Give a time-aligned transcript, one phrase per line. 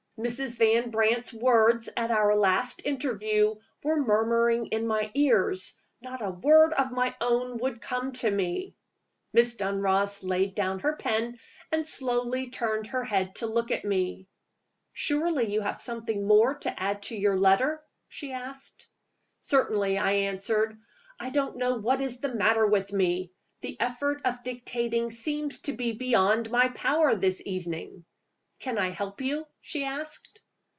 [0.19, 0.59] Mrs.
[0.59, 6.73] Van Brandt's words at our last interview were murmuring in my ears not a word
[6.73, 8.75] of my own would come to me!
[9.33, 11.39] Miss Dunross laid down her pen,
[11.71, 14.27] and slowly turned her head to look at me.
[14.93, 18.53] "Surely you have something more to add to your letter?" she said.
[19.39, 20.77] "Certainly," I answered.
[21.19, 23.31] "I don't know what is the matter with me.
[23.61, 28.05] The effort of dictating seems to be beyond my power this evening."
[28.59, 30.39] "Can I help you?" she asked.